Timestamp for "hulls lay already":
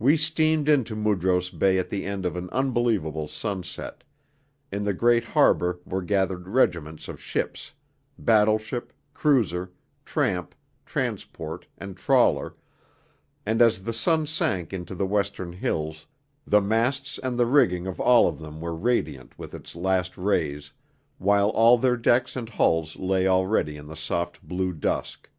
22.48-23.76